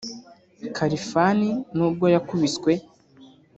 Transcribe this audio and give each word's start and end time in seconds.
Kalifan 0.75 1.39
n’ubwo 1.75 2.05
yakubiswe 2.13 2.71